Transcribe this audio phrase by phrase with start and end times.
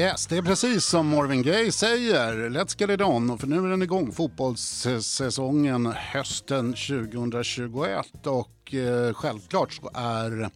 [0.00, 2.50] Yes, det är precis som Marvin Gaye säger.
[2.50, 3.38] Let's get it on.
[3.38, 8.26] För nu är den igång, fotbollssäsongen hösten 2021.
[8.26, 10.50] Och eh, självklart så är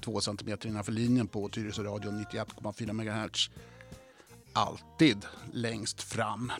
[0.00, 3.50] två centimeter innanför linjen på Tyresö Radio 91,4 MHz
[4.52, 6.52] alltid längst fram.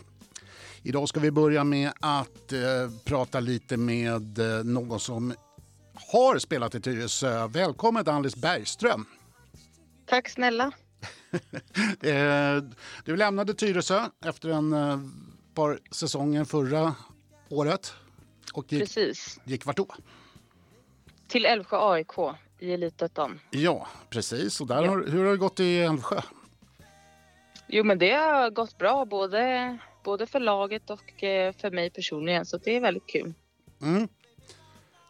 [0.82, 2.60] Idag ska vi börja med att eh,
[3.04, 5.34] prata lite med eh, någon som
[6.12, 7.46] har spelat i Tyresö.
[7.46, 9.06] Välkommen Alice Bergström.
[10.06, 10.72] Tack snälla.
[13.04, 14.98] Du lämnade Tyresö efter en eh,
[15.54, 16.94] par säsonger förra
[17.48, 17.92] året.
[18.52, 19.40] Och gick, Precis.
[19.44, 19.86] gick vart då?
[21.28, 22.12] Till Älvsjö AIK
[22.58, 23.40] i Elitettan.
[23.50, 24.60] Ja, precis.
[24.60, 24.90] Och där Ja.
[24.90, 26.20] har, hur har det gått i Älvsjö?
[27.66, 32.46] Jo men det har gått bra både, både för laget och eh, för mig personligen
[32.46, 33.34] så det är väldigt kul.
[33.82, 34.08] Mm.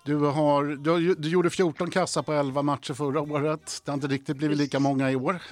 [0.05, 3.81] Du, har, du, du gjorde 14 kassa på 11 matcher förra året.
[3.85, 5.43] Det har inte riktigt blivit lika många i år.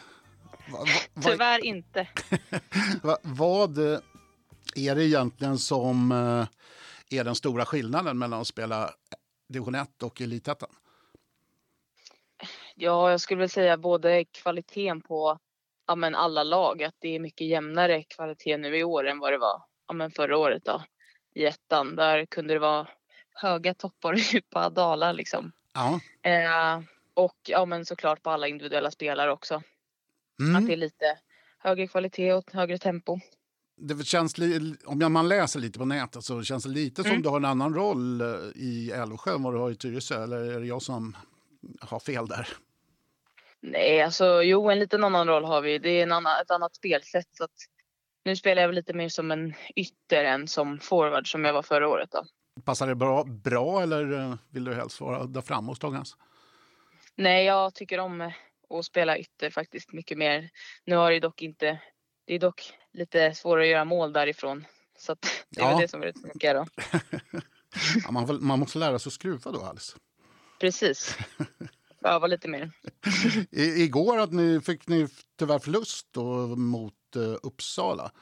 [0.72, 2.08] Va, va, Tyvärr inte.
[3.02, 4.00] va, vad eh,
[4.76, 8.90] är det egentligen som eh, är den stora skillnaden mellan att spela
[9.48, 10.70] division 1 och elitettan?
[12.74, 15.38] Ja jag skulle säga både kvaliteten på
[15.86, 19.32] ja, men alla lag att det är mycket jämnare kvalitet nu i år än vad
[19.32, 20.82] det var ja, men förra året då
[21.34, 21.96] i ettan.
[21.96, 22.86] Där kunde det vara
[23.34, 25.52] höga toppar och djupa dalar liksom.
[25.74, 26.00] Ja.
[26.30, 26.80] Eh,
[27.14, 29.62] och ja men såklart på alla individuella spelare också.
[30.42, 30.66] Att Mm.
[30.66, 31.18] det är lite
[31.58, 33.18] högre kvalitet och högre tempo.
[33.76, 34.34] Det känns
[34.84, 37.22] om man läser lite på nätet så känns det lite som Mm.
[37.22, 40.22] du har en annan roll eh, i Älvsjö än vad du har i Tyresö.
[40.22, 41.16] Eller är det jag som
[41.80, 42.48] har fel där?
[43.60, 45.78] Nej, alltså jo, en liten annan roll har vi.
[45.78, 47.28] Det är en annan, ett annat spelsätt.
[47.36, 47.50] Så att
[48.24, 51.62] nu spelar jag väl lite mer som en ytter än som forward som jag var
[51.62, 52.10] förra året.
[52.12, 52.24] Då.
[52.64, 56.16] Passar det bra, bra eller eh, vill du helst vara där framme hos Dagens?
[57.16, 58.30] Nej, jag tycker om
[58.78, 60.50] att spela ytter faktiskt mycket mer.
[60.84, 61.80] Nu har det dock inte,
[62.26, 64.64] det är dock lite svårare att göra mål därifrån.
[64.98, 65.16] Så
[65.48, 65.70] det är Ja.
[65.70, 66.66] väl det som är det då.
[68.04, 69.96] Ja, man, får- man måste lära sig att skruva då Alice.
[70.60, 71.16] Precis.
[72.04, 72.70] Öva lite mer.
[73.50, 75.08] I, igår att ni, fick ni
[75.38, 78.12] tyvärr förlust då mot eh, Uppsala.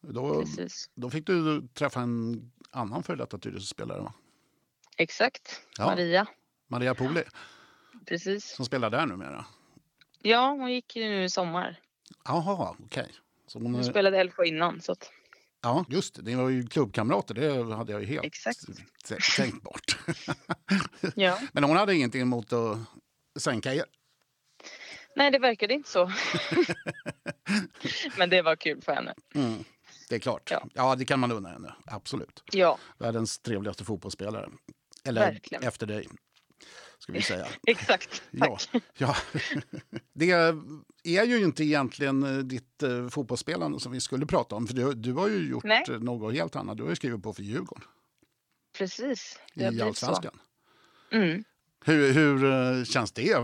[0.00, 0.90] Då, Precis.
[0.94, 4.12] då fick du träffa en annan före detta Tyresö-spelare va?
[4.96, 5.60] Exakt.
[5.78, 5.84] Ja.
[5.86, 6.26] Maria.
[6.68, 7.22] Maria Poli
[8.06, 8.54] Precis.
[8.56, 9.44] som spelar där numera.
[10.22, 11.80] Ja, hon gick ju nu i sommar.
[12.24, 13.08] Jaha, okej.
[13.46, 14.80] Så hon, Hon spelade Älvsjö innan.
[14.80, 15.10] Så att,
[15.62, 16.22] Ja, just det.
[16.22, 17.34] Ni var ju klubbkamrater.
[17.34, 18.60] Det hade jag ju helt Exakt.
[19.36, 19.98] tänkt bort.
[21.14, 21.38] ja.
[21.52, 22.78] Men hon hade ingenting emot att
[23.38, 23.84] sänka er.
[25.16, 26.12] Nej, det verkade inte så.
[28.18, 29.14] Men det var kul för henne.
[29.34, 29.64] Mm,
[30.08, 30.50] det är klart.
[30.50, 30.66] Ja.
[30.74, 30.94] Ja.
[30.96, 31.74] det kan man unna henne.
[31.86, 32.42] Absolut.
[32.52, 34.48] Ja, Världens trevligaste fotbollsspelare.
[35.04, 35.62] Eller Verkligen.
[35.64, 36.08] efter dig,
[36.98, 37.46] ska vi säga.
[37.66, 38.22] exakt.
[38.30, 38.82] Ja, Tack.
[38.98, 39.16] ja.
[40.12, 40.30] Det
[41.04, 44.66] är ju inte egentligen eh, ditt eh, fotbollsspelande som vi skulle prata om.
[44.66, 45.84] För du, du har ju gjort Nej.
[45.88, 46.76] eh, något helt annat.
[46.76, 47.84] Du har ju skrivit på för Djurgården
[48.78, 49.38] Precis.
[49.54, 49.80] I.
[49.80, 50.38] Allsvenskan.
[51.10, 51.44] Mm.
[51.84, 53.36] Hur, hur känns det?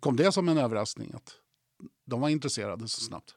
[0.00, 1.34] Kom det som en överraskning att
[2.06, 3.34] de var intresserade så snabbt?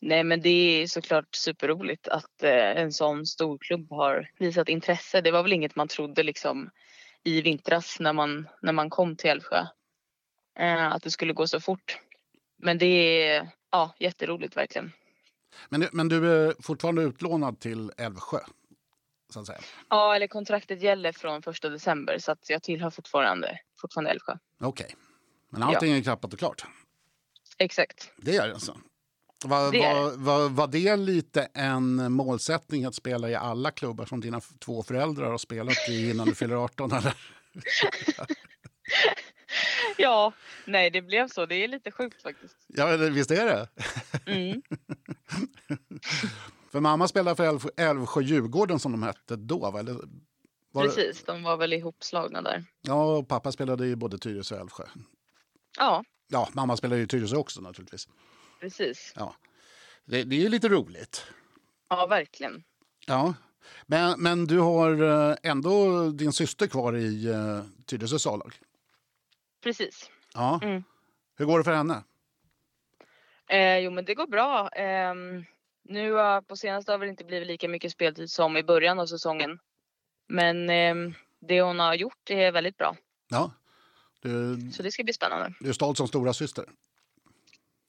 [0.00, 5.20] Nej, men det är såklart superroligt att en sån stor klubb har visat intresse.
[5.20, 6.70] Det var väl inget man trodde liksom
[7.26, 9.66] i vintras när man, när man kom till Älvsjö.
[10.58, 11.98] Eh, att det skulle gå så fort.
[12.58, 14.92] Men det är ja, jätteroligt verkligen.
[15.68, 18.38] Men, men du är fortfarande utlånad till Älvsjö?
[19.32, 19.58] Så att säga.
[19.88, 24.36] Ja, eller kontraktet gäller från första december så att jag tillhör fortfarande, fortfarande Älvsjö.
[24.60, 24.94] Okej.
[25.50, 26.66] Men allting är klappat och klart?
[27.58, 28.12] Exakt.
[28.16, 28.78] Det är det alltså?
[29.46, 34.20] Var, Det var, var, var det lite en målsättning att spela i alla klubbar som
[34.20, 36.92] dina två föräldrar har spelat i innan du fyller 18?
[36.92, 37.14] Eller?
[39.98, 40.32] Ja,
[40.64, 41.46] nej det blev så.
[41.46, 42.56] Det är lite sjukt faktiskt.
[42.66, 43.68] Ja, visst är det?
[44.26, 44.62] Mm.
[46.72, 49.80] För mamma spelade för Älvsjö, Djurgården som de hette då, va?
[49.80, 49.96] Eller,
[50.72, 52.64] var Precis, de var väl ihopslagna där.
[52.82, 54.84] Ja, och pappa spelade i både Tyresö och Älvsjö.
[55.78, 58.08] Ja, Ja, mamma spelade i Tyresö också naturligtvis.
[58.60, 59.12] Precis.
[59.16, 59.34] Ja.
[60.04, 61.26] Det, det är ju lite roligt.
[61.88, 62.64] Ja, verkligen.
[63.06, 63.34] Ja.
[63.86, 68.54] Men, men du har eh, ändå din syster kvar i uh, Tyresös A-lag?
[69.62, 70.10] Precis.
[70.34, 70.60] Ja.
[70.62, 70.84] Mm.
[71.36, 72.02] Hur går det för henne?
[73.48, 74.68] Eh, jo, men det går bra.
[74.68, 75.44] Ehm,
[75.84, 79.06] nu eh, på senaste har det inte blivit lika mycket speltid som i början av
[79.06, 79.58] säsongen.
[80.28, 82.96] Men ehm, det hon har gjort är väldigt bra.
[83.28, 83.50] Ja.
[84.20, 85.54] Du, Så det ska bli spännande.
[85.60, 86.64] du är stolt som stora syster.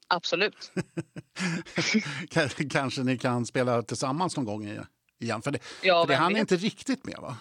[0.07, 0.71] Absolut.
[2.69, 4.85] Kanske ni kan spela tillsammans någon gång
[5.19, 5.41] igen?
[5.41, 7.37] För det, Ja, för det hann inte riktigt med va?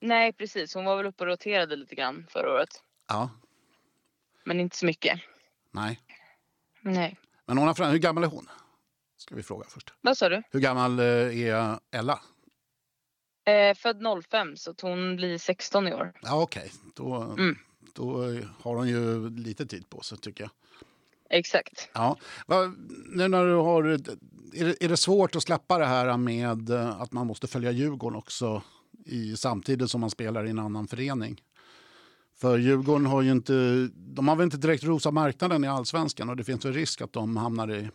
[0.00, 0.74] Nej, precis.
[0.74, 2.82] Hon var väl uppe och roterade lite grann förra året.
[3.08, 3.30] Ja.
[4.44, 5.20] Men inte så mycket.
[5.70, 6.00] Nej.
[6.80, 7.16] Nej.
[7.46, 8.48] Men hon har, hur gammal är hon?
[9.16, 9.92] Ska vi fråga först.
[10.00, 10.42] Vad sa du?
[10.50, 12.20] Hur gammal eh, är Ella?
[13.46, 16.12] Eh, född 05 så hon blir 16 i år.
[16.22, 16.90] Ja, Okej, okay.
[16.94, 17.58] då, Mm.
[17.94, 18.22] då
[18.62, 20.50] har hon ju lite tid på sig tycker jag.
[21.30, 21.88] Exakt.
[21.94, 22.16] Ja.
[22.46, 22.72] Va,
[23.06, 23.98] nu när du har, är,
[24.64, 28.18] det, är det svårt att släppa det här med eh, att man måste följa Djurgården
[28.18, 28.62] också
[29.06, 31.42] i, samtidigt som man spelar i en annan förening?
[32.40, 36.36] För Djurgården har ju inte, de har väl inte direkt rosa marknaden i allsvenskan och
[36.36, 37.90] det finns väl risk att de hamnar i,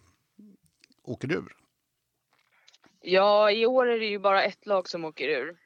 [1.04, 1.56] åker ur.
[3.02, 5.58] Ja, i år är det ju bara ett lag som åker ur.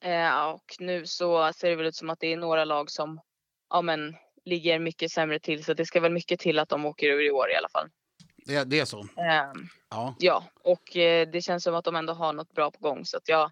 [0.00, 3.20] Eh, och nu så ser det väl ut som att det är några lag som
[3.70, 5.64] ja, men, ligger mycket sämre till.
[5.64, 7.88] Så det ska väl mycket till att de åker ur i år i alla fall.
[8.46, 9.00] Det, det är så?
[9.00, 9.52] Eh,
[9.90, 10.16] ja.
[10.18, 13.04] ja, och eh, det känns som att de ändå har något bra på gång.
[13.04, 13.50] Så att jag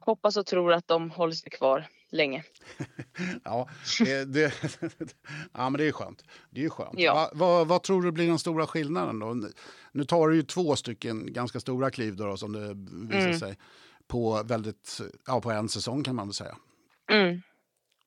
[0.00, 2.44] hoppas och tror att de håller sig kvar länge.
[3.44, 3.68] ja,
[4.04, 4.52] det, det,
[5.52, 6.24] ja, men det är skönt.
[6.50, 6.94] Det är skönt.
[6.98, 7.14] Ja.
[7.14, 9.48] Va, vad, vad tror du blir den stora skillnaden då?
[9.92, 12.74] Nu tar du ju två stycken ganska stora kliv då, som det
[13.14, 13.38] visar Mm.
[13.38, 13.58] sig
[14.06, 16.56] på, väldigt, ja, på en säsong kan man väl säga.
[17.10, 17.42] Mm.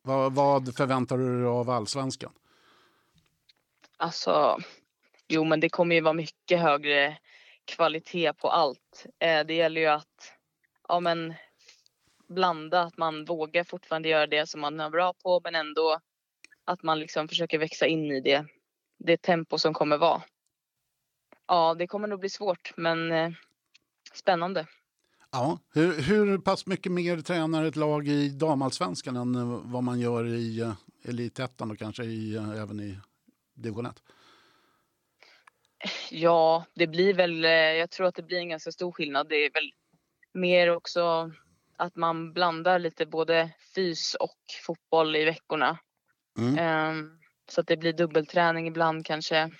[0.01, 2.33] Vad, vad förväntar du dig av allsvenskan?
[3.97, 4.57] Alltså,
[5.27, 7.17] jo men det kommer ju vara mycket högre
[7.65, 9.05] kvalitet på allt.
[9.19, 10.33] Eh, det gäller ju att
[10.87, 11.33] ja, men,
[12.27, 15.99] blanda, att man vågar fortfarande göra det som man är bra på men ändå
[16.65, 18.45] att man liksom försöker växa in i det,
[18.97, 20.23] det tempo som kommer vara.
[21.47, 23.31] Ja, det kommer nog bli svårt men eh,
[24.13, 24.67] spännande.
[25.31, 29.99] Ja, hur, hur pass mycket mer tränar ett lag i damallsvenskan än eh, vad man
[29.99, 30.73] gör i uh,
[31.03, 32.97] elitettan och kanske i, eh, även i
[33.53, 34.03] division 1?
[36.09, 37.43] Ja, det blir väl,
[37.77, 39.29] jag tror att det blir en ganska stor skillnad.
[39.29, 39.71] Det är väl
[40.33, 41.31] mer också
[41.77, 45.79] att man blandar lite både fys och fotboll i veckorna.
[46.37, 46.57] Mm.
[46.57, 47.19] Ehm,
[47.49, 49.51] så att det blir dubbelträning ibland kanske.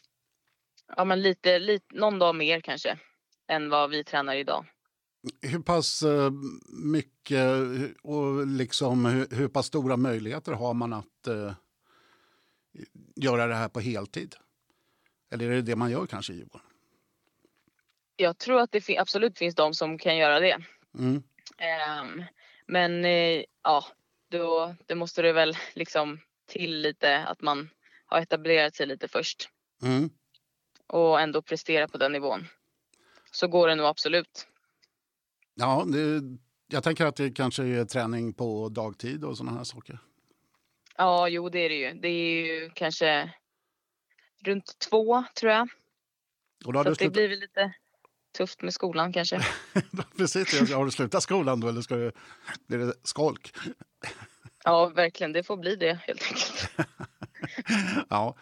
[0.97, 2.99] Ja, men lite, lite, någon dag mer kanske
[3.47, 4.65] än vad vi tränar idag.
[5.41, 6.31] Hur pass eh,
[6.69, 7.45] mycket
[8.01, 11.53] och liksom hur, hur pass stora möjligheter har man att eh,
[13.15, 14.35] göra det här på heltid?
[15.31, 16.67] Eller är det det man gör kanske i Djurgården?
[18.15, 20.57] Jag tror att det fin- absolut finns de som kan göra det.
[20.97, 21.23] Mm.
[21.57, 22.23] Ehm,
[22.65, 23.85] men eh, ja,
[24.29, 27.69] då det måste det väl liksom till lite att man
[28.05, 29.49] har etablerat sig lite först
[29.83, 30.09] Mm.
[30.87, 32.47] och ändå prestera på den nivån.
[33.31, 34.47] Så går det nog absolut.
[35.61, 36.21] Ja, det,
[36.67, 39.99] jag tänker att det kanske är träning på dagtid och sådana här saker.
[40.97, 41.93] Ja, jo det är det ju.
[41.93, 43.33] Det är ju kanske
[44.45, 45.69] runt två tror jag.
[46.65, 47.73] Och då Så det slutat, blir väl lite
[48.37, 49.41] tufft med skolan kanske.
[50.17, 52.11] precis, har du slutat skolan då eller ska du,
[52.67, 53.55] blir det skolk?
[54.63, 55.33] Ja, verkligen.
[55.33, 56.69] Det får bli det helt enkelt.
[58.09, 58.35] Ja.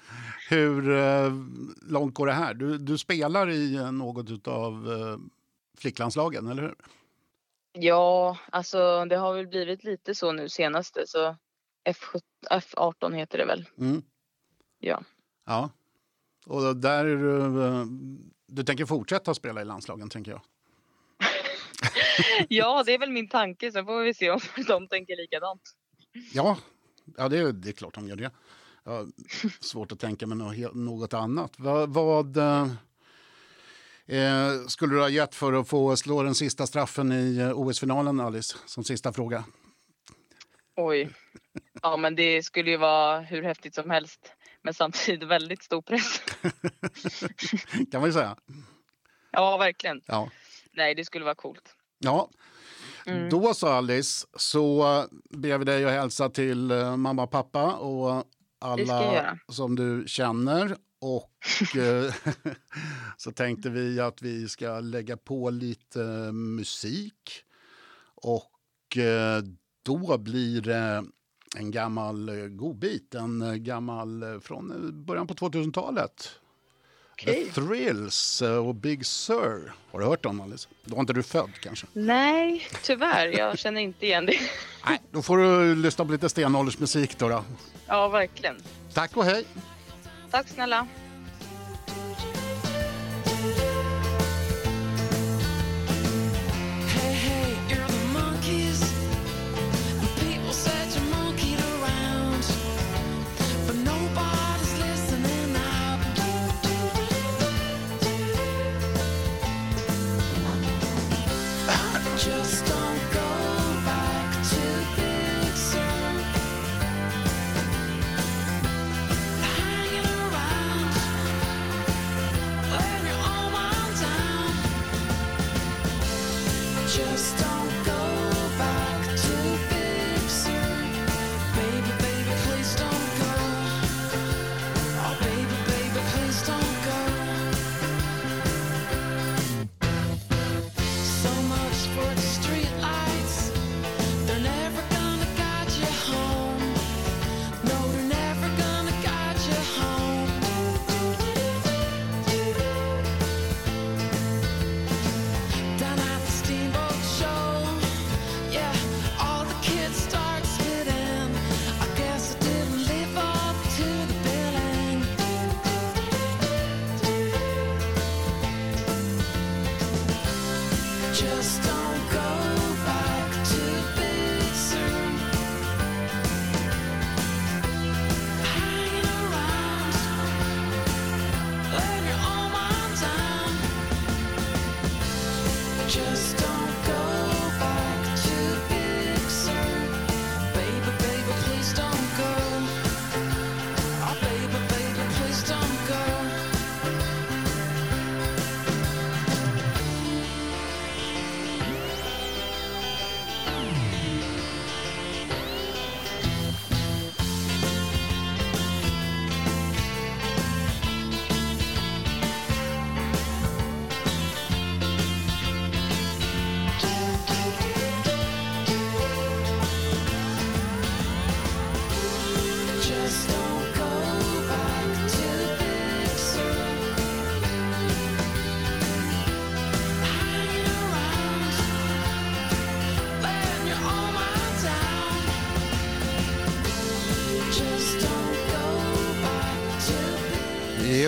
[0.50, 1.32] Hur eh,
[1.82, 2.54] långt går det här?
[2.54, 5.18] Du, du spelar i något av eh,
[5.78, 6.76] flicklandslagen, eller hur?
[7.82, 11.08] Ja, alltså det har väl blivit lite så nu senaste.
[11.08, 11.36] Så
[11.90, 12.22] F17,
[12.52, 13.66] F18 heter det väl.
[13.78, 14.02] Mm.
[14.80, 15.04] Ja.
[15.46, 15.70] Ja.
[16.46, 17.86] Och där du, eh,
[18.48, 20.42] du tänker fortsätta spela i landslagen, tänker jag.
[22.50, 23.72] ja, det är väl min tanke.
[23.72, 25.62] Sen får vi se om de tänker likadant.
[26.34, 26.58] Ja,
[27.18, 28.32] ja det, är, det är klart de gör det.
[28.86, 29.08] Har
[29.60, 30.38] svårt att tänka mig
[30.74, 31.54] något, annat.
[31.58, 32.38] Vad, vad
[34.10, 38.20] eh, skulle du ha gett för att få slå den sista straffen i eh, OS-finalen,
[38.20, 38.58] Alice?
[38.66, 39.44] Som sista fråga.
[40.76, 41.10] Oj.
[41.82, 44.34] Ja, men det skulle ju vara hur häftigt som helst.
[44.62, 46.22] Men samtidigt väldigt stor press.
[47.92, 48.38] kan man ju säga.
[49.32, 50.02] Ja, verkligen.
[50.06, 50.30] Ja.
[50.72, 51.76] Nej, det skulle vara coolt.
[52.00, 52.30] Ja,
[53.06, 53.30] Mm.
[53.30, 54.84] då så Alice, så
[55.30, 58.24] ber vi dig att hälsa till eh, mamma och pappa och
[58.60, 60.78] alla som du känner.
[61.02, 62.14] Och eh,
[63.18, 67.44] så tänkte vi att vi ska lägga på lite musik.
[68.16, 69.44] Och eh,
[69.84, 71.04] då blir det
[71.56, 76.40] en gammal godbit, en gammal eh, från början på 2000-talet.
[77.22, 77.46] Okej.
[77.46, 79.74] The Thrills eh, och Big Sur.
[79.92, 80.70] Har du hört dem Alice?
[80.86, 81.88] Då var inte du född kanske?
[81.94, 83.28] Nej, tyvärr.
[83.28, 84.40] Jag känner inte igen det.
[84.86, 87.44] Nej, då får du lyssna på lite stenåldersmusik då, då.
[87.88, 88.56] Ja, verkligen.
[88.94, 89.46] Tack och hej!
[90.32, 90.88] Tack snälla.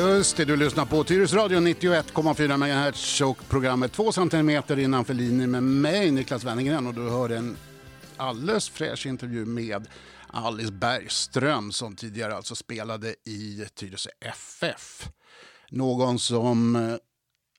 [0.02, 5.64] Just det, du lyssnar på Tyresradion 91,4 MHz och programmet 2 cm innanför linjen med
[5.64, 6.88] mig, Niklas Wennergren.
[6.88, 7.58] Och du hörde en
[8.18, 9.88] alldeles fräsch intervju med
[10.28, 15.10] Alice Bergström som tidigare alltså spelade i Tyresö FF.
[15.70, 16.96] Någon som eh,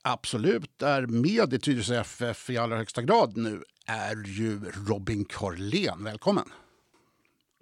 [0.03, 6.05] absolut är med i Tyresö FF i allra högsta grad nu är ju Robin Corlén.
[6.05, 6.53] Välkommen!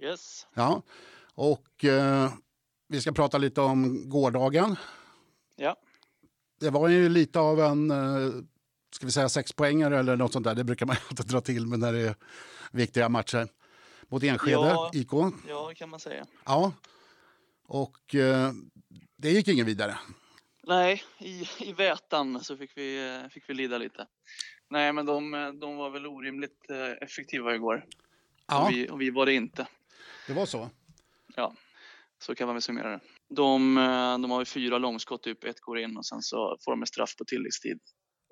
[0.03, 0.47] Yes.
[0.55, 0.83] Ja,
[1.35, 2.31] och eh,
[2.91, 4.77] vi ska prata lite om gårdagen.
[5.57, 5.77] Ja.
[6.61, 8.31] Det var ju lite av en, eh,
[8.93, 10.55] ska vi säga sexpoängare eller något sånt där.
[10.55, 12.15] Det brukar man inte dra till med när det är
[12.73, 13.49] viktiga matcher.
[14.09, 14.91] Mot Enskede, Ja.
[14.95, 15.13] IK.
[15.49, 16.27] ja, det kan man säga.
[16.45, 16.73] Ja.
[17.67, 18.53] Och eh,
[19.17, 19.99] det gick ingen vidare.
[20.63, 24.07] Nej, i, i Vätan så fick vi, eh, fick vi lida lite.
[24.71, 25.31] Nej, men de,
[25.61, 26.71] de var väl orimligt
[27.01, 27.85] effektiva igår.
[28.47, 29.67] Ja, Och, vi, och vi var det inte.
[30.27, 30.71] det var så.
[31.37, 31.55] Ja,
[32.23, 33.01] så kan man väl summera det.
[33.35, 36.73] De, eh, de har ju fyra långskott, typ ett går in och sen så får
[36.73, 37.79] de en straff på tilläggstid.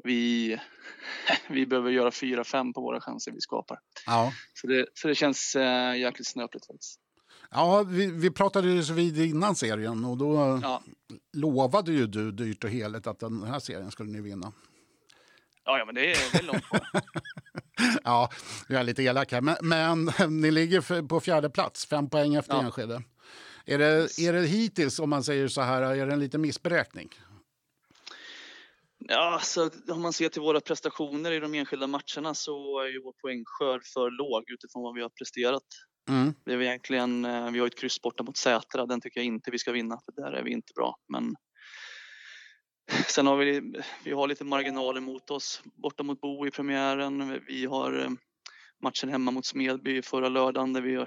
[0.05, 0.59] Vi,
[1.49, 3.79] vi behöver göra fyra, fem på våra chanser vi skapar.
[4.07, 7.01] Ja, Så det, så det känns eh, jäkligt snöpligt faktiskt.
[7.51, 10.83] ja vi, vi pratade ju så vid innan serien och då Ja.
[11.37, 14.53] lovade ju du dyrt och heligt att den här serien skulle ni vinna.
[15.65, 16.81] Ja, ja men det är, det är långt kvar.
[18.05, 18.31] Ja,
[18.69, 19.41] jag är lite elak här.
[19.41, 20.05] Men, men
[20.41, 22.63] ni ligger på fjärde plats, fem poäng efter Ja.
[22.63, 23.03] Enskede.
[23.71, 27.09] Är det, är det hittills, om man säger så här, är det en liten missberäkning?
[28.99, 33.03] Ja, så om man ser till våra prestationer i de enskilda matcherna så är ju
[33.03, 35.63] vår poängskörd för låg utifrån vad vi har presterat.
[36.09, 36.35] Mm.
[36.45, 39.51] Det är egentligen, eh, vi har ett kryss borta mot Sätra, den tycker jag inte
[39.51, 40.97] vi ska vinna för där är vi inte bra.
[41.13, 41.35] Men
[43.07, 43.73] sen har vi,
[44.05, 47.41] vi har lite marginaler mot oss borta mot Bo i premiären.
[47.47, 48.11] Vi har eh,
[48.83, 51.07] matchen hemma mot Smedby förra lördagen där vi,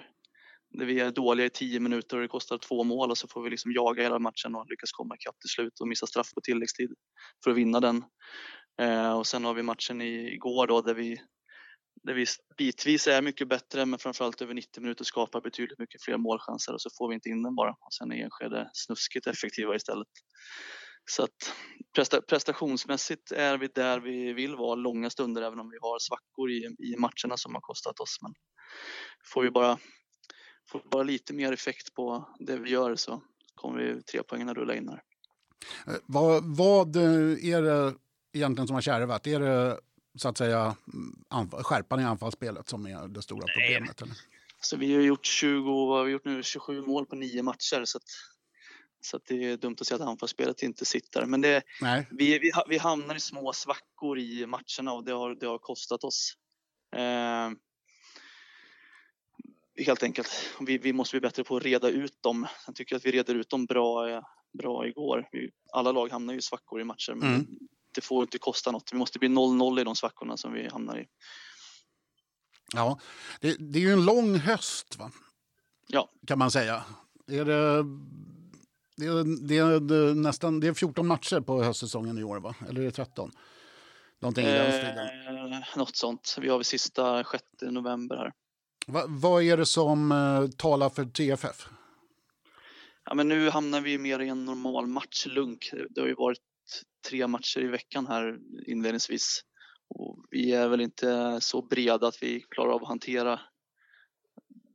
[0.74, 3.44] när vi är dåliga i tio minuter och det kostar två mål och så får
[3.44, 6.42] vi liksom jaga hela matchen och lyckas komma ikapp till slut och missa straff på
[6.42, 6.94] tilläggstid
[7.44, 8.04] för att vinna den.
[8.82, 11.22] Eh, och sen har vi matchen igår då där vi,
[12.04, 12.26] där vi
[12.58, 16.82] bitvis är mycket bättre men framförallt över 90 minuter skapar betydligt mycket fler målchanser och
[16.82, 17.72] så får vi inte in den bara.
[17.72, 20.08] Och sen är Enskede snuskigt effektiva istället.
[21.12, 21.54] Så att
[21.96, 26.52] presta, prestationsmässigt är vi där vi vill vara långa stunder även om vi har svackor
[26.52, 28.18] i, i matcherna som har kostat oss.
[28.22, 28.34] Men
[29.34, 29.78] får vi bara,
[30.72, 33.22] får bara lite mer effekt på det vi gör så
[33.56, 35.04] kommer vi tre poängen rulla in här.
[35.88, 37.94] Eh, Vad, vad eh, är det
[38.34, 39.28] egentligen som har kärvat?
[39.28, 39.80] Är det
[40.16, 40.76] så att säga
[41.34, 44.02] mm, skärpan i anfallsspelet som är det stora problemet?
[44.02, 44.16] Eller?
[44.62, 47.86] Så vi har gjort 20, vad har vi gjort nu 27 mål på nio matcher
[47.86, 48.04] så att,
[49.02, 51.26] så att det är dumt att säga att anfallsspelet inte sitter.
[51.26, 52.08] Men det, Nej.
[52.12, 56.04] vi, vi, vi hamnar i små svackor i matcherna och det har, det har kostat
[56.04, 56.34] oss.
[56.96, 57.50] Eh,
[59.84, 60.30] helt enkelt.
[60.60, 62.48] Vi, vi måste bli bättre på att reda ut dem.
[62.66, 64.22] Jag tycker att vi reder ut dem bra,
[64.58, 65.28] bra igår.
[65.32, 67.48] Vi, alla lag hamnar ju i svackor i matcher men Mm.
[67.96, 68.90] det får inte kosta något.
[68.94, 71.06] Vi måste bli 0-0 i de svackorna som vi hamnar i.
[72.74, 73.00] Ja,
[73.42, 75.12] det, det är ju en lång höst, va?
[75.88, 76.10] Ja.
[76.28, 76.84] kan man säga.
[77.28, 77.84] Är det,
[78.98, 82.40] det, är, det, är, det, är nästan, det är 14 matcher på höstsäsongen i år,
[82.40, 82.56] va?
[82.70, 83.32] eller är det 13?
[84.20, 85.54] Någonting i den stilen.
[85.54, 86.38] Eh, något sånt.
[86.42, 88.34] Vi har väl sista 6 november här.
[88.88, 91.68] Va, vad är det som eh, talar för TFF?
[93.06, 95.72] Ja, men nu hamnar vi mer i en normal matchlunk.
[95.90, 96.40] Det har ju varit
[97.10, 99.42] tre matcher i veckan här inledningsvis.
[99.90, 103.40] Och vi är väl inte så breda att vi klarar av att hantera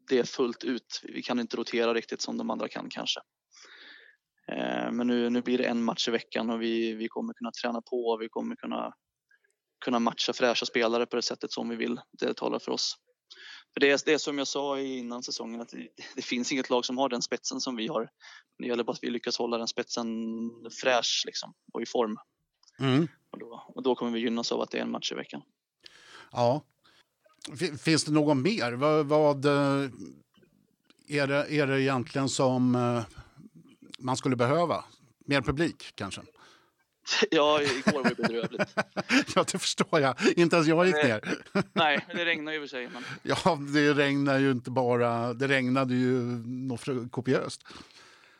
[0.08, 1.00] det fullt ut.
[1.02, 3.20] Vi kan inte rotera riktigt som de andra kan kanske.
[4.52, 7.50] Eh, men nu, nu blir det en match i veckan och vi, vi kommer kunna
[7.62, 8.92] träna på och vi kommer kunna,
[9.84, 12.00] kunna matcha fräscha spelare på det sättet som vi vill.
[12.12, 12.96] Det talar för oss.
[13.74, 16.70] För det, är, det är som jag sa innan säsongen att det, det finns inget
[16.70, 18.08] lag som har den spetsen som vi har.
[18.58, 20.06] Det gäller bara att vi lyckas hålla den spetsen
[20.82, 22.16] fräsch liksom, och i form.
[22.78, 23.08] Mm.
[23.30, 25.42] Och då, och då kommer vi gynnas av att det är en match i veckan.
[26.32, 26.64] Ja.
[27.78, 28.72] Finns det någon mer?
[28.72, 29.90] Vad, vad eh,
[31.08, 33.04] är, det, är det egentligen som eh,
[33.98, 34.84] man skulle behöva?
[35.26, 36.22] Mer publik kanske?
[37.30, 38.74] Ja, igår var det bedrövligt.
[39.34, 40.16] ja, det förstår jag.
[40.36, 41.20] Inte ens jag gick ner.
[41.72, 42.88] Nej, men det regnar ju i och för sig.
[42.88, 43.04] Men...
[43.22, 45.34] Ja, det regnar ju inte bara.
[45.34, 47.66] Det regnade ju något kopiöst.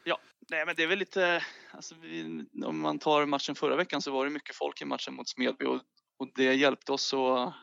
[0.05, 0.19] Ja,
[0.51, 1.45] nej, men det är väl lite...
[1.71, 5.15] Alltså, vi, om man tar matchen förra veckan så var det mycket folk i matchen
[5.15, 5.81] mot Smedby och,
[6.19, 7.55] och det hjälpte oss att,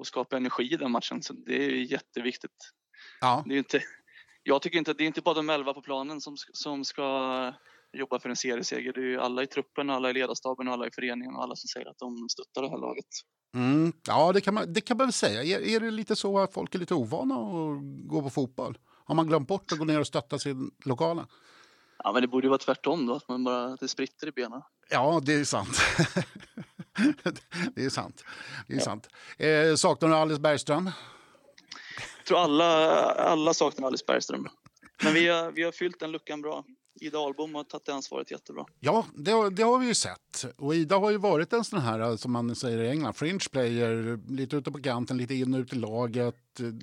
[0.00, 1.22] att skapa energi i den matchen.
[1.22, 2.72] Så det är ju jätteviktigt.
[3.20, 3.82] Ja, Det är inte,
[4.42, 7.52] jag tycker inte att det är inte bara de elva på planen som, som ska
[7.92, 8.92] jobba för en serieseger.
[8.92, 11.68] Det är ju alla i truppen, alla i ledarstaben alla i föreningen och alla som
[11.68, 13.06] säger att de stöttar det här laget.
[13.54, 13.92] mm.
[14.06, 15.44] ja det, kan man, det kan man väl säga.
[15.44, 18.78] Är, är det lite så att folk är lite ovana att gå på fotboll?
[19.04, 21.26] Har man glömt bort att gå ner och stötta sin lokala?
[22.04, 24.62] Ja, men det borde ju vara tvärtom då, att man bara det spritter i benen.
[24.90, 25.68] Ja, det är sant.
[27.74, 28.24] det är sant.
[28.66, 29.08] Det är sant.
[29.38, 30.90] Eh, saknar du Alice Bergström?
[32.18, 34.48] Jag tror alla, alla saknar Alice Bergström.
[35.02, 36.64] Men vi har, vi har fyllt den luckan bra.
[37.00, 38.64] Ida Ahlbom har tagit det ansvaret jättebra.
[38.80, 40.44] Ja, det, har- det har vi ju sett.
[40.56, 44.20] Och Ida har ju varit en sån här, som man säger i England, fringe player.
[44.32, 46.36] Lite ute på kanten, lite in och ut i laget.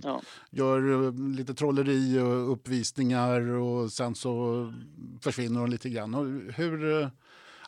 [0.04, 0.22] Ja.
[0.50, 4.74] Gör eh, lite trolleri och uppvisningar och sen så
[5.22, 6.16] försvinner hon lite grann.
[6.16, 7.08] Och hur eh,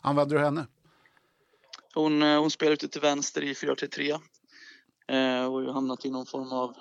[0.02, 0.66] använder du henne?
[1.94, 6.26] Hon, eh, hon spelar ute till vänster i 4-3-3 eh, och har hamnat i någon
[6.26, 6.74] form av...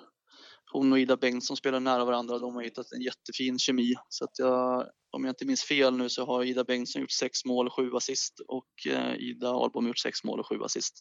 [0.72, 2.40] Hon och Ida Bengtsson spelar nära varandra.
[2.40, 3.96] De har hittat en jättefin kemi.
[4.10, 7.46] Så att jag, om jag inte minns fel nu så har Ida Bengtsson gjort sex
[7.46, 10.94] mål och sju assist och eh, Ida Ahlbom gjort sex mål och sju assist.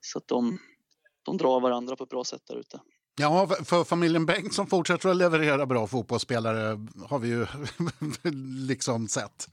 [0.00, 0.58] Så att de,
[1.24, 2.80] de drar varandra på ett bra sätt där ute.
[3.20, 7.46] Ja, för- för familjen Bengtsson fortsätter att leverera bra fotbollsspelare har vi ju
[8.66, 9.48] liksom sett.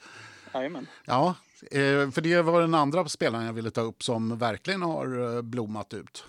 [0.54, 0.88] Jajamän.
[1.06, 1.36] Ja,
[1.72, 5.42] eh, för det var den andra spelaren jag ville ta upp som verkligen har eh,
[5.42, 6.24] blommat ut.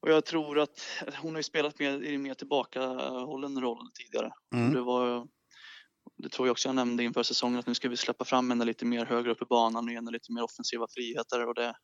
[0.00, 0.80] Och jag tror att
[1.22, 4.32] hon har ju spelat mer, i mer tillbakahållen roll tidigare.
[4.54, 4.72] Mm.
[4.74, 5.26] Det, var,
[6.22, 8.64] det tror jag också jag nämnde inför säsongen att nu ska vi släppa fram henne
[8.64, 11.46] lite mer högre upp i banan och ge henne lite mer offensiva friheter.
[11.48, 11.74] Och det,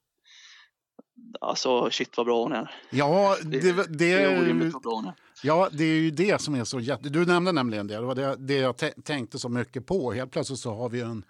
[1.40, 2.74] alltså shit vad bra hon är.
[2.90, 5.14] Ja, Det, det, det, det är orimligt vad bra hon är.
[5.42, 7.08] ja, det är ju det som är så jätte...
[7.08, 10.12] Du nämnde nämligen det, det var det, det jag tä- tänkte så mycket på.
[10.12, 11.24] Helt plötsligt så har vi en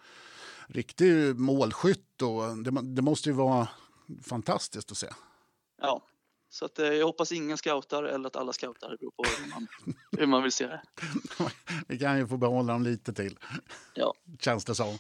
[0.69, 3.69] riktig målskytt och det, det måste ju vara
[4.25, 5.09] fantastiskt att se.
[5.83, 6.03] Ja.
[6.57, 8.91] Så att, eh, jag hoppas ingen scoutar eller att alla scoutar.
[8.91, 9.67] Det beror på hur man,
[10.19, 10.83] hur man vill se det.
[11.89, 13.39] Vi kan ju få behålla dem lite till,
[13.95, 14.15] Ja.
[14.41, 14.99] känns det som.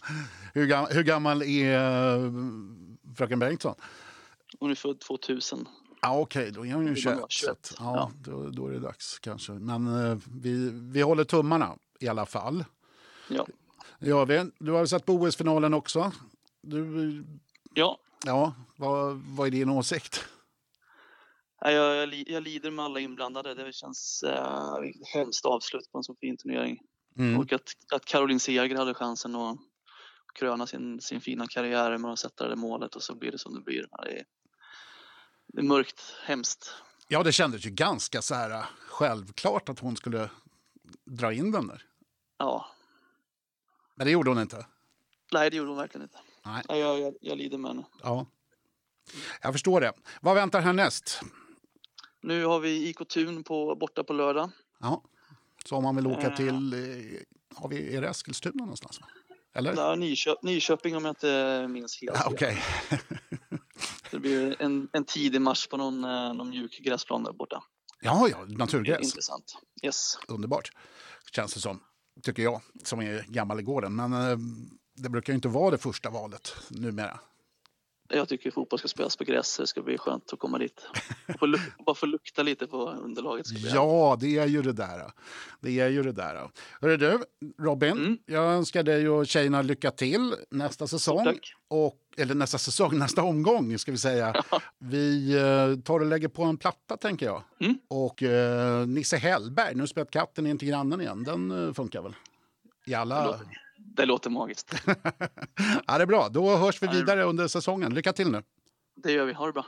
[0.54, 1.74] Hur, gam, hur gammal är
[2.16, 2.32] eh,
[3.16, 3.74] fröken Bengtsson?
[4.58, 5.68] Hon är född 2000.
[6.02, 7.20] Ja, Okej, då är hon ju Det 21.
[7.20, 8.10] var så att, 21, ja, ja.
[8.32, 9.52] Då, då är det dags kanske.
[9.52, 12.64] Men eh, vi, vi håller tummarna i alla fall.
[13.28, 13.46] Ja.
[13.98, 14.50] Vi.
[14.58, 16.12] Du har sett på OS-finalen också.
[16.62, 17.24] Du,
[17.74, 17.98] ja.
[18.24, 20.24] ja, vad, vad är din åsikt?
[21.60, 23.54] Jag, jag, jag lider med alla inblandade.
[23.54, 24.78] Det känns eh,
[25.14, 26.78] hemskt avslut på en så fin turnering.
[27.18, 27.40] Mm.
[27.40, 29.58] Och att, att Caroline Seger hade chansen att
[30.34, 33.54] kröna sin, sin fina karriär med att sätta det målet och så blir det som
[33.54, 33.86] det blir.
[34.02, 34.24] Det är,
[35.46, 36.74] det är mörkt, hemskt.
[37.08, 40.30] Ja, det kändes ju ganska så här självklart att hon skulle
[41.04, 41.82] dra in den där.
[42.38, 42.66] Ja,
[43.94, 44.66] Men det gjorde hon inte.
[45.32, 46.18] nej det gjorde hon verkligen inte.
[46.44, 46.62] Nej.
[46.68, 47.86] Nej, jag, jag, jag lider med henne.
[48.02, 48.26] Ja.
[49.42, 49.92] Jag förstår det.
[50.20, 51.20] Vad väntar härnäst?
[52.26, 54.50] Nu har vi IK Tun på, borta på lördag.
[54.80, 55.02] Ja.
[55.64, 56.36] Så om man vill åka Eh.
[56.36, 57.20] till, eh,
[57.56, 59.00] har vi, är det Eskilstuna någonstans?
[59.54, 59.74] Eller?
[59.76, 62.28] Där, Nyköp, Nyköping om jag inte minns helt Ja.
[62.30, 62.62] Okej.
[64.10, 67.62] Det blir en, en tidig match på någon, eh, någon mjuk gräsplan där borta.
[68.00, 69.04] Ja, ja, naturgräs.
[69.04, 69.56] intressant.
[69.82, 70.18] Yes.
[70.28, 70.70] Underbart,
[71.32, 71.80] känns det som.
[72.22, 73.96] Tycker jag, som är gammal i gården.
[73.96, 74.10] Men
[74.94, 77.20] det brukar ju inte vara det första valet numera.
[78.08, 79.56] Jag tycker fotboll ska spelas på gräs.
[79.56, 80.86] Det ska bli skönt att komma dit.
[81.38, 81.54] Få
[81.86, 83.46] bara få lukta lite på underlaget.
[83.46, 85.10] Ska bli Ja, det är ju det där.
[85.60, 86.50] Det är ju det där.
[86.80, 87.18] Hörru du,
[87.58, 88.18] Robin, Mm.
[88.26, 91.24] jag önskar dig och tjejerna lycka till nästa säsong.
[91.24, 91.52] Tack.
[91.68, 94.44] Och, eller nästa säsong, nästa omgång ska vi säga.
[94.78, 97.42] Vi eh, tar och lägger på en platta tänker jag.
[97.60, 97.78] Mm.
[97.88, 102.14] Och eh, Nisse Hellberg, nu spelat katten in till grannen igen, den eh, funkar väl?
[102.86, 103.26] I alla...
[103.26, 103.46] låter,
[103.78, 104.74] det låter magiskt.
[105.86, 107.94] ja, det är bra, då hörs vi vidare under säsongen.
[107.94, 108.42] Lycka till nu!
[108.96, 109.32] Det gör vi.
[109.32, 109.66] Ha det bra.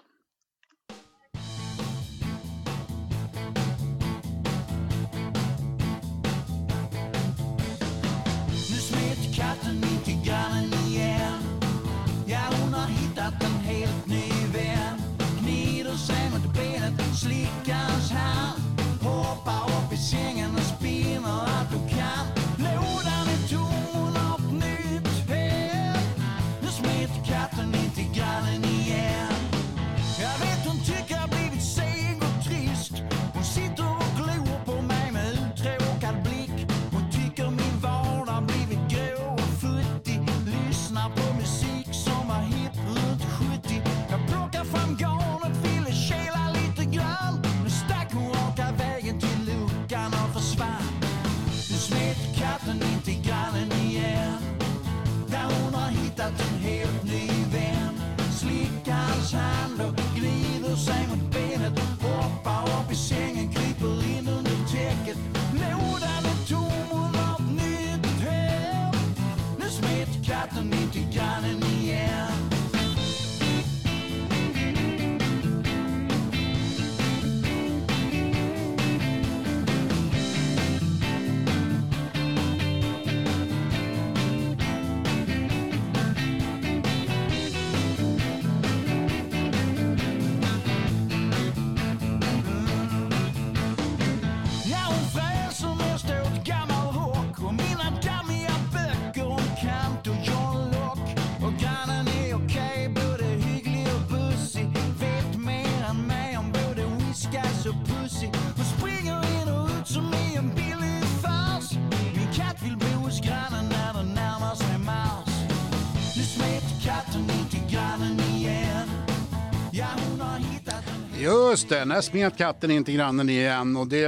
[121.51, 123.99] Just det, när smet katten in till grannen igen och det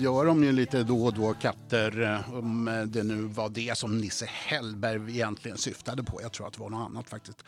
[0.00, 3.78] gör de ju lite då och då katter eh, om eh, det nu var det
[3.78, 6.22] som Nisse Hellberg egentligen syftade på.
[6.22, 7.44] Jag tror att det var något annat faktiskt.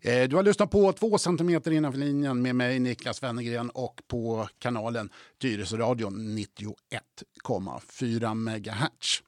[0.00, 4.48] Eh, du har lyssnat på två centimeter innanför linjen med mig Niklas Wennergren och på
[4.58, 9.22] kanalen Tyresöradion 91,4 megahertz.